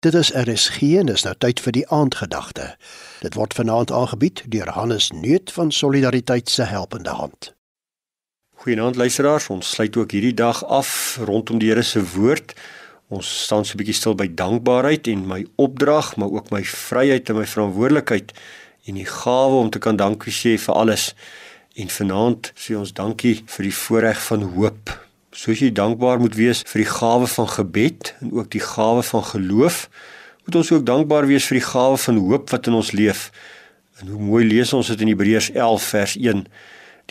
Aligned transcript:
Dit 0.00 0.14
is 0.14 0.30
RSG 0.30 0.80
en 0.80 1.08
is 1.10 1.24
nou 1.26 1.32
tyd 1.42 1.58
vir 1.58 1.74
die 1.74 1.82
aandgedagte. 1.90 2.68
Dit 3.18 3.34
word 3.34 3.56
vanaand 3.58 3.90
aangebied 3.90 4.44
deur 4.46 4.68
Hannes 4.70 5.08
Nuut 5.10 5.50
van 5.50 5.72
Solidariteit 5.74 6.50
se 6.54 6.62
Helpende 6.70 7.10
Hand. 7.18 7.48
Goeienaand 8.62 8.94
luisteraars, 8.96 9.48
ons 9.50 9.70
sluit 9.74 9.96
ook 9.98 10.14
hierdie 10.14 10.36
dag 10.38 10.60
af 10.64 11.18
rondom 11.26 11.58
die 11.58 11.72
Here 11.72 11.82
se 11.82 12.04
woord. 12.12 12.54
Ons 13.08 13.32
staan 13.48 13.66
so 13.66 13.74
'n 13.74 13.82
bietjie 13.82 13.98
stil 13.98 14.14
by 14.14 14.28
dankbaarheid 14.34 15.10
en 15.10 15.26
my 15.26 15.46
opdrag, 15.56 16.14
maar 16.16 16.30
ook 16.30 16.50
my 16.50 16.62
vryheid 16.64 17.28
en 17.28 17.36
my 17.42 17.46
verantwoordelikheid 17.46 18.32
en 18.86 18.94
die 18.94 19.10
gawe 19.10 19.54
om 19.54 19.70
te 19.70 19.78
kan 19.78 19.96
dankie 19.96 20.32
sê 20.32 20.58
vir 20.58 20.74
alles. 20.74 21.14
En 21.74 21.88
vanaand 21.88 22.52
sê 22.54 22.78
ons 22.78 22.92
dankie 22.92 23.42
vir 23.46 23.62
die 23.62 23.74
voorreg 23.74 24.22
van 24.26 24.42
hoop 24.42 25.07
soos 25.30 25.60
jy 25.60 25.72
dankbaar 25.72 26.20
moet 26.20 26.34
wees 26.34 26.62
vir 26.66 26.82
die 26.82 26.90
gawe 26.90 27.26
van 27.26 27.48
gebed 27.48 28.14
en 28.20 28.32
ook 28.32 28.50
die 28.50 28.62
gawe 28.64 29.02
van 29.02 29.24
geloof, 29.24 29.88
moet 30.44 30.56
ons 30.62 30.72
ook 30.72 30.86
dankbaar 30.86 31.26
wees 31.28 31.46
vir 31.50 31.60
die 31.60 31.66
gawe 31.66 31.96
van 32.00 32.16
hoop 32.16 32.50
wat 32.50 32.66
in 32.66 32.78
ons 32.78 32.92
leef. 32.96 33.28
En 34.00 34.08
hoe 34.08 34.20
mooi 34.22 34.46
lees 34.46 34.72
ons 34.72 34.86
dit 34.86 35.00
in 35.04 35.12
Hebreërs 35.12 35.50
11 35.52 35.88
vers 35.92 36.16
1. 36.16 36.46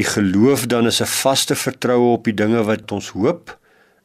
Die 0.00 0.06
geloof 0.08 0.66
dan 0.66 0.86
is 0.86 1.00
'n 1.00 1.06
vaste 1.06 1.54
vertroue 1.54 2.12
op 2.12 2.24
die 2.24 2.34
dinge 2.34 2.62
wat 2.64 2.92
ons 2.92 3.08
hoop, 3.08 3.58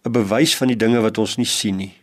'n 0.04 0.12
bewys 0.12 0.56
van 0.56 0.68
die 0.68 0.78
dinge 0.78 1.00
wat 1.00 1.18
ons 1.18 1.38
nie 1.38 1.46
sien 1.46 1.76
nie. 1.76 1.94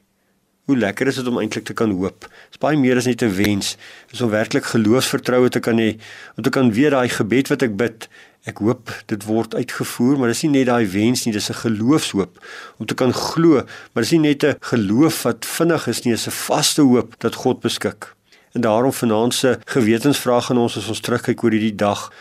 Hoe 0.65 0.77
lekker 0.77 1.06
is 1.06 1.15
dit 1.15 1.27
om 1.27 1.38
eintlik 1.38 1.65
te 1.65 1.73
kan 1.73 1.90
hoop. 1.90 2.20
Dit 2.20 2.51
is 2.51 2.59
baie 2.60 2.77
meer 2.77 2.96
as 2.96 3.06
net 3.06 3.23
'n 3.23 3.34
wens. 3.34 3.77
Dit 4.06 4.15
is 4.15 4.20
om 4.20 4.30
werklik 4.30 4.65
geloofsvertroue 4.65 5.48
te 5.48 5.60
kan 5.60 5.79
hê, 5.79 5.96
om 6.37 6.43
te 6.43 6.51
kan 6.51 6.73
weet 6.73 6.90
daai 6.90 7.09
gebed 7.09 7.48
wat 7.48 7.62
ek 7.62 7.77
bid, 7.77 8.09
ek 8.47 8.59
hoop 8.59 8.92
dit 9.06 9.24
word 9.24 9.55
uitgevoer, 9.55 10.19
maar 10.19 10.28
dis 10.28 10.42
nie 10.42 10.51
net 10.59 10.66
daai 10.66 10.87
wens 10.87 11.24
nie, 11.24 11.33
dis 11.33 11.51
'n 11.51 11.62
geloofshoop 11.65 12.38
om 12.79 12.87
te 12.87 12.95
kan 12.95 13.12
glo, 13.12 13.65
maar 13.92 14.02
dis 14.02 14.12
nie 14.12 14.29
net 14.30 14.45
'n 14.45 14.56
geloof 14.60 15.23
wat 15.23 15.45
vinnig 15.45 15.88
is 15.88 16.05
nie, 16.05 16.15
dis 16.15 16.27
'n 16.27 16.30
vaste 16.30 16.82
hoop 16.82 17.15
dat 17.19 17.34
God 17.34 17.60
beskik. 17.60 18.15
En 18.55 18.60
daarom 18.60 18.93
vanaand 18.93 19.34
se 19.34 19.59
gewetensvraag 19.65 20.51
aan 20.51 20.59
ons 20.59 20.77
as 20.77 20.88
ons 20.88 21.01
terugkyk 21.01 21.43
oor 21.43 21.51
hierdie 21.51 21.77
dag, 21.77 22.12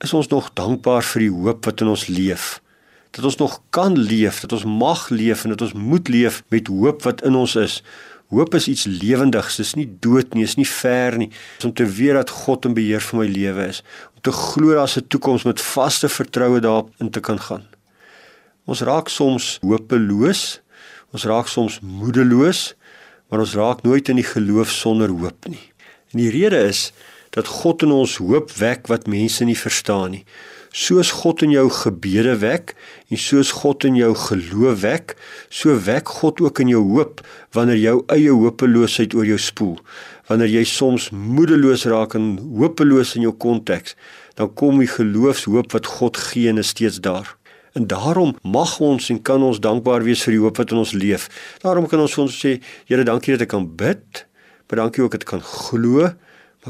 is 0.00 0.14
ons 0.14 0.28
nog 0.28 0.50
dankbaar 0.54 1.02
vir 1.02 1.20
die 1.20 1.30
hoop 1.32 1.64
wat 1.64 1.80
in 1.80 1.88
ons 1.88 2.06
leef 2.06 2.60
dat 3.10 3.24
ons 3.24 3.36
nog 3.36 3.62
kan 3.70 3.98
leef, 3.98 4.40
dat 4.40 4.52
ons 4.52 4.64
mag 4.64 5.08
leef 5.08 5.44
en 5.44 5.50
dat 5.50 5.60
ons 5.60 5.72
moet 5.72 6.08
leef 6.08 6.42
met 6.48 6.66
hoop 6.66 7.02
wat 7.02 7.22
in 7.22 7.34
ons 7.34 7.56
is. 7.56 7.82
Hoop 8.28 8.54
is 8.54 8.68
iets 8.68 8.84
lewendigs, 8.84 9.56
dis 9.56 9.72
nie 9.78 9.86
dood 10.04 10.34
nie, 10.36 10.44
is 10.44 10.58
nie 10.58 10.66
ver 10.68 11.16
nie. 11.16 11.30
Dis 11.56 11.64
om 11.64 11.72
te 11.72 11.86
weet 11.88 12.18
dat 12.18 12.32
God 12.44 12.66
in 12.68 12.74
beheer 12.76 13.00
van 13.00 13.22
my 13.22 13.28
lewe 13.28 13.68
is, 13.72 13.80
om 14.12 14.20
te 14.20 14.34
glo 14.36 14.74
daar's 14.76 14.98
'n 14.98 15.08
toekoms 15.08 15.44
met 15.48 15.60
vaste 15.60 16.08
vertroue 16.08 16.60
daarop 16.60 16.90
in 17.00 17.10
te 17.10 17.20
kan 17.20 17.40
gaan. 17.40 17.64
Ons 18.66 18.80
raak 18.80 19.08
soms 19.08 19.58
hopeloos, 19.62 20.60
ons 21.12 21.24
raak 21.24 21.48
soms 21.48 21.80
moedeloos, 21.80 22.74
maar 23.28 23.40
ons 23.40 23.54
raak 23.54 23.82
nooit 23.82 24.08
in 24.08 24.16
die 24.16 24.30
geloof 24.34 24.70
sonder 24.70 25.08
hoop 25.08 25.48
nie. 25.48 25.72
En 26.12 26.18
die 26.18 26.30
rede 26.30 26.68
is 26.68 26.92
dat 27.30 27.46
God 27.46 27.82
in 27.82 27.90
ons 27.90 28.16
hoop 28.16 28.52
wek 28.52 28.86
wat 28.86 29.06
mense 29.06 29.44
nie 29.44 29.58
verstaan 29.58 30.10
nie 30.10 30.24
soos 30.74 31.10
God 31.22 31.42
in 31.46 31.52
jou 31.54 31.66
gebede 31.72 32.36
wek 32.42 32.74
en 33.08 33.20
soos 33.20 33.50
God 33.62 33.84
in 33.88 33.96
jou 33.98 34.12
geloof 34.14 34.82
wek, 34.82 35.16
so 35.48 35.76
wek 35.86 36.08
God 36.20 36.42
ook 36.44 36.60
in 36.64 36.72
jou 36.72 36.82
hoop 36.92 37.22
wanneer 37.56 37.80
jou 37.80 37.96
eie 38.14 38.34
hopeloosheid 38.34 39.16
oor 39.16 39.28
jou 39.28 39.38
spoel. 39.40 39.76
Wanneer 40.28 40.58
jy 40.58 40.64
soms 40.68 41.08
moedeloos 41.10 41.86
raak 41.88 42.14
en 42.18 42.36
hopeloos 42.60 43.16
in 43.16 43.24
jou 43.28 43.32
konteks, 43.32 43.96
dan 44.36 44.52
kom 44.54 44.78
die 44.82 44.90
geloofshoop 44.90 45.72
wat 45.74 45.88
God 45.98 46.20
gee 46.28 46.52
en 46.52 46.60
is 46.60 46.74
steeds 46.74 47.00
daar. 47.02 47.34
En 47.76 47.86
daarom 47.86 48.36
mag 48.42 48.78
ons 48.80 49.10
en 49.12 49.20
kan 49.22 49.42
ons 49.42 49.60
dankbaar 49.60 50.04
wees 50.06 50.22
vir 50.26 50.36
die 50.36 50.42
hoop 50.42 50.58
wat 50.60 50.72
in 50.74 50.80
ons 50.82 50.94
leef. 50.96 51.28
Daarom 51.62 51.88
kan 51.88 52.00
ons 52.02 52.14
vir 52.16 52.24
ons 52.24 52.38
sê, 52.38 52.56
Here, 52.88 53.04
dankie 53.06 53.36
dat 53.36 53.46
ek 53.46 53.52
kan 53.54 53.68
bid, 53.78 54.24
maar 54.68 54.84
dankie 54.84 55.04
ook 55.04 55.14
dat 55.16 55.26
ek 55.26 55.32
kan 55.36 55.44
glo 55.44 56.10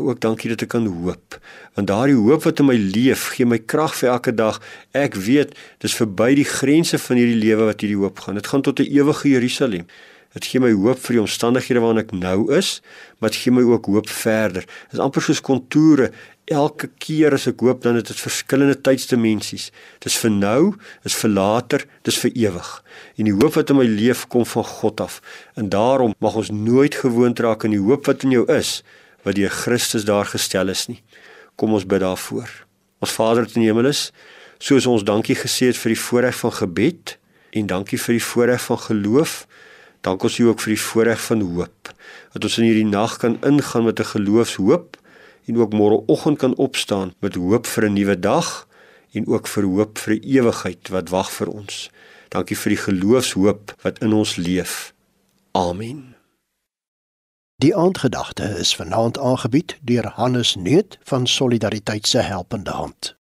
ook 0.00 0.20
dankie 0.20 0.50
dat 0.52 0.62
ek 0.64 0.72
kan 0.74 0.86
hoop. 0.86 1.38
Want 1.74 1.90
daardie 1.90 2.18
hoop 2.18 2.44
wat 2.46 2.60
in 2.62 2.68
my 2.70 2.76
leef, 2.76 3.28
gee 3.36 3.46
my 3.46 3.58
krag 3.58 3.94
vir 4.00 4.12
elke 4.14 4.34
dag. 4.34 4.60
Ek 4.96 5.14
weet 5.14 5.56
dis 5.84 5.96
verby 5.98 6.34
die 6.38 6.48
grense 6.48 6.98
van 6.98 7.20
hierdie 7.20 7.40
lewe 7.40 7.68
wat 7.70 7.82
hierdie 7.84 7.98
hoop 8.00 8.24
gaan. 8.24 8.38
Dit 8.40 8.50
gaan 8.52 8.62
tot 8.62 8.80
'n 8.80 8.88
ewige 8.88 9.28
Jerusalem. 9.28 9.86
Dit 10.36 10.44
gee 10.44 10.60
my 10.60 10.70
hoop 10.76 11.00
vir 11.00 11.16
die 11.16 11.22
omstandighede 11.22 11.80
waarin 11.80 12.02
ek 12.02 12.12
nou 12.12 12.52
is, 12.52 12.82
maar 13.18 13.32
dit 13.32 13.40
gee 13.40 13.52
my 13.54 13.62
ook 13.64 13.88
hoop 13.88 14.10
verder. 14.12 14.66
Dit 14.90 14.98
is 14.98 15.00
amper 15.00 15.24
soos 15.24 15.40
kontoure. 15.40 16.10
Elke 16.48 16.88
keer 17.00 17.32
as 17.36 17.46
ek 17.48 17.64
hoop 17.64 17.82
dan 17.82 17.96
het 17.96 18.06
dit 18.06 18.20
verskillende 18.20 18.76
tydsdimensies. 18.76 19.70
Dis 20.04 20.16
vir 20.20 20.30
nou, 20.30 20.60
dis 21.02 21.16
vir 21.22 21.30
later, 21.32 21.84
dis 22.04 22.20
vir 22.20 22.32
ewig. 22.36 22.70
En 23.16 23.24
die 23.24 23.36
hoop 23.36 23.56
wat 23.56 23.72
in 23.72 23.80
my 23.80 23.88
leef 23.88 24.26
kom 24.28 24.44
van 24.48 24.64
God 24.64 25.00
af. 25.00 25.20
En 25.56 25.68
daarom 25.72 26.14
mag 26.20 26.36
ons 26.36 26.52
nooit 26.52 26.94
gewoond 26.94 27.40
raak 27.40 27.64
aan 27.64 27.76
die 27.76 27.84
hoop 27.88 28.06
wat 28.06 28.24
in 28.28 28.36
jou 28.36 28.46
is 28.52 28.82
wat 29.22 29.34
deur 29.34 29.50
Christus 29.50 30.04
daar 30.04 30.26
gestel 30.26 30.68
is 30.68 30.86
nie. 30.88 31.02
Kom 31.56 31.72
ons 31.72 31.86
bid 31.86 32.00
daarvoor. 32.00 32.50
Ons 32.98 33.14
Vader 33.14 33.46
wat 33.46 33.54
in 33.56 33.64
die 33.64 33.70
hemel 33.70 33.90
is, 33.90 34.10
soos 34.58 34.86
ons 34.86 35.04
dankie 35.06 35.36
gesê 35.38 35.70
het 35.70 35.78
vir 35.78 35.94
die 35.94 36.02
voorreg 36.02 36.38
van 36.38 36.54
gebed 36.54 37.16
en 37.56 37.66
dankie 37.70 37.98
vir 37.98 38.18
die 38.18 38.24
voorreg 38.24 38.62
van 38.66 38.78
geloof, 38.78 39.34
dank 40.06 40.22
ons 40.22 40.38
U 40.38 40.50
ook 40.50 40.62
vir 40.64 40.74
die 40.74 40.82
voorreg 40.82 41.20
van 41.26 41.42
hoop. 41.42 41.92
Dat 42.34 42.44
ons 42.44 42.58
in 42.58 42.68
hierdie 42.68 42.88
nag 42.88 43.18
kan 43.22 43.38
ingaan 43.42 43.84
met 43.84 44.00
'n 44.00 44.12
geloofshoop 44.14 44.96
en 45.46 45.58
ook 45.58 45.72
môreoggend 45.72 46.38
kan 46.38 46.54
opstaan 46.56 47.14
met 47.20 47.34
hoop 47.34 47.66
vir 47.66 47.84
'n 47.84 47.92
nuwe 47.92 48.18
dag 48.20 48.66
en 49.12 49.26
ook 49.26 49.46
vir 49.46 49.64
hoop 49.64 49.98
vir 49.98 50.20
ewigheid 50.20 50.88
wat 50.88 51.08
wag 51.08 51.32
vir 51.32 51.48
ons. 51.48 51.90
Dankie 52.28 52.56
vir 52.56 52.70
die 52.70 52.82
geloofshoop 52.82 53.74
wat 53.82 53.98
in 53.98 54.12
ons 54.12 54.36
leef. 54.36 54.92
Amen. 55.52 56.07
Die 57.62 57.76
aandgedagte 57.76 58.44
is 58.44 58.76
vanaand 58.76 59.18
aangebied 59.18 59.78
deur 59.82 60.12
Hannes 60.14 60.54
Nuut 60.54 60.98
van 61.02 61.26
Solidariteit 61.26 62.06
se 62.06 62.18
Helpende 62.18 62.70
Hand. 62.70 63.17